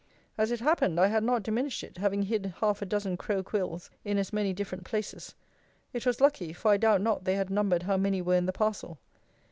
As 0.35 0.49
it 0.49 0.61
happened, 0.61 0.99
I 0.99 1.05
had 1.05 1.23
not 1.23 1.43
diminished 1.43 1.83
it, 1.83 1.97
having 1.97 2.23
hid 2.23 2.43
half 2.59 2.81
a 2.81 2.87
dozen 2.87 3.17
crow 3.17 3.43
quills 3.43 3.91
in 4.03 4.17
as 4.17 4.33
many 4.33 4.51
different 4.51 4.83
places. 4.83 5.35
It 5.93 6.07
was 6.07 6.19
lucky; 6.19 6.53
for 6.53 6.71
I 6.71 6.77
doubt 6.77 7.01
not 7.01 7.23
they 7.23 7.35
had 7.35 7.51
numbered 7.51 7.83
how 7.83 7.97
many 7.97 8.19
were 8.19 8.33
in 8.33 8.47
the 8.47 8.51
parcel. 8.51 8.97